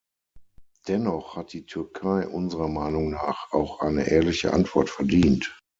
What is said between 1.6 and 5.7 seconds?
Türkei unserer Meinung nach auch eine ehrliche Antwort verdient.